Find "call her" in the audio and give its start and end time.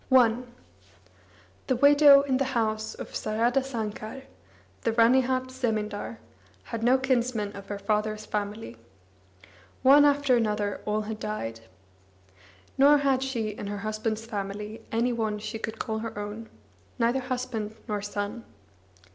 15.77-16.17